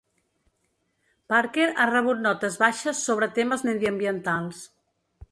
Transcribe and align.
Parker 1.33 1.67
ha 1.83 1.85
rebut 1.89 2.23
notes 2.23 2.57
baixes 2.63 3.01
sobre 3.09 3.27
temes 3.35 3.65
mediambientals. 3.69 4.63